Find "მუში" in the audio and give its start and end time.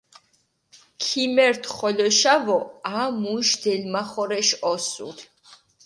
3.21-3.57